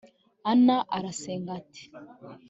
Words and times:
ana 0.51 0.77
arasenga, 0.95 1.49
ati 1.59 1.83